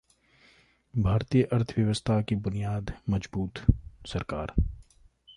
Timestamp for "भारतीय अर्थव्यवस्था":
0.93-2.21